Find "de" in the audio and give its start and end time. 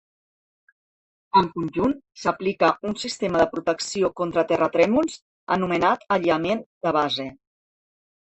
3.43-3.45, 6.87-6.95